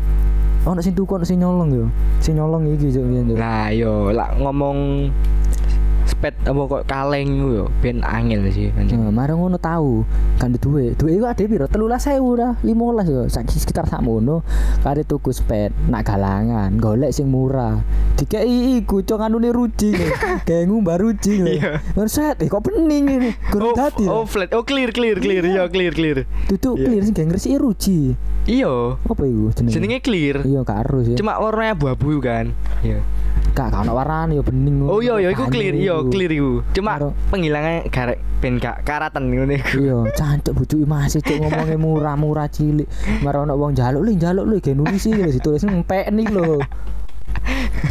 [0.65, 1.85] Ono sing tuku ono sing nyolong yo.
[2.17, 3.37] Sing nyolong iki yo.
[3.37, 5.09] Lah yo lak ngomong
[6.25, 8.97] spet apa kok kaleng yo ben angel sih anjing.
[8.97, 10.01] Nah, marung ngono tahu.
[10.41, 10.97] Kan duit.
[10.97, 11.69] Duit iku ade piro?
[11.69, 13.21] 13.000 dah, 15 yo.
[13.29, 14.41] Sak sekitar sakmono
[14.81, 17.77] kare tuku sepet nak galangan, golek sing murah.
[18.17, 19.93] Dikei iku cok anune ruji.
[20.49, 21.61] Kayak ngumbar ruji.
[21.61, 21.77] Iya.
[21.93, 23.29] Ngono set, eh kok bening ini.
[23.53, 24.05] Gurung Oh, dadi.
[24.09, 24.49] oh flat.
[24.57, 25.45] Oh clear clear clear.
[25.45, 26.17] Iya clear clear.
[26.49, 26.89] Tutuk iya.
[26.89, 27.99] clear sing gak ngresiki ruji.
[28.49, 28.97] Iya.
[28.97, 29.73] Apa iku jenenge?
[29.77, 30.41] Jenenge clear.
[30.41, 31.17] Iya, gak harus ya.
[31.21, 32.49] Cuma warnanya abu-abu kan.
[32.81, 33.05] Iya.
[33.55, 34.83] Gak ono warnane yo bening.
[34.83, 36.11] Oh iya iya iku clear, iya iku.
[36.11, 36.59] clear iku.
[36.75, 36.99] Cuma
[37.31, 39.79] penghilangannya garek ben gak karatan ngene iku.
[39.79, 42.83] Iya, cancuk bujuki masih cuk ngomongnya murah-murah cilik.
[43.23, 46.59] Maro ono wong njaluk lu njaluk lu gen nulis iki ditulis ngempek nih lho.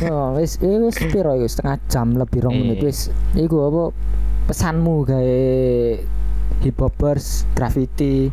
[0.04, 2.92] Yo, wis eh, wis piro iku setengah jam lebih rong menit Eh.
[2.92, 3.08] wis.
[3.32, 3.82] Iku apa
[4.52, 5.40] pesanmu gawe
[6.60, 8.28] hip hopers, graffiti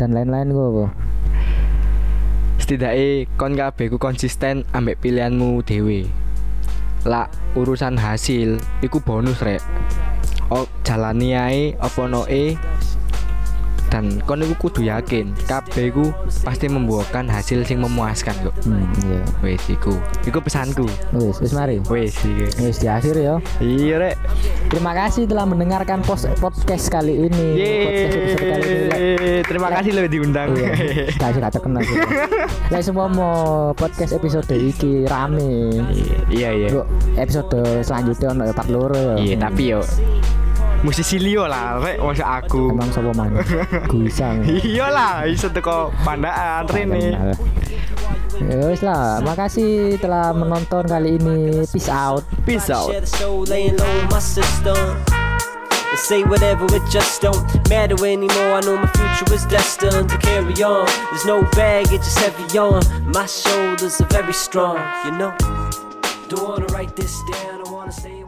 [0.00, 0.84] dan lain-lain gua apa?
[2.64, 6.21] Setidaknya kon kabeh ku konsisten ambek pilihanmu dhewe.
[7.02, 7.26] Lah
[7.58, 9.62] urusan hasil iku bonus rek.
[10.52, 12.54] Oh jalani ae apa noe
[13.92, 16.16] dan kon iku kudu yakin kabeh iku
[16.48, 18.56] pasti membuahkan hasil sing memuaskan kok.
[18.64, 19.20] Hmm, iya.
[19.44, 19.92] Wes iku.
[20.24, 20.88] Iku pesanku.
[21.12, 21.76] Wis, wis mari.
[21.92, 22.48] Wes iki.
[22.64, 23.36] Wis di akhir ya.
[23.60, 24.16] Iya rek.
[24.72, 27.46] Terima kasih telah mendengarkan pos podcast kali ini.
[27.60, 28.88] Podcast episode kali ini.
[28.88, 29.40] Yeay.
[29.44, 30.48] Terima kasih lo diundang.
[30.56, 30.72] Iya,
[31.12, 31.96] sih gak terkenal sih.
[32.72, 33.36] Lah semua mau
[33.76, 35.84] podcast episode iki rame.
[36.32, 36.68] Iya iya.
[37.20, 39.14] Episode selanjutnya ono part loro ya.
[39.20, 39.84] Iya tapi yo
[40.82, 42.74] musisi Leo lah rek masa aku.
[42.74, 43.30] Emang sapa man?
[43.90, 44.42] Guisang.
[44.72, 47.14] Iya lah, iso teko pandaan Rene.
[48.42, 51.62] Ya wis lah, makasih telah menonton kali ini.
[51.70, 52.26] Peace out.
[52.42, 52.90] Peace out.
[55.92, 58.56] Say whatever, it just don't matter anymore.
[58.56, 60.88] I know my future is destined to carry on.
[61.12, 62.80] There's no baggage, it's heavy on.
[63.12, 65.36] My shoulders are very strong, you know.
[66.32, 68.21] Don't wanna write this down, I wanna say